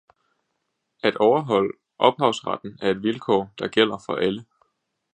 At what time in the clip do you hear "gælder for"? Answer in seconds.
3.67-4.15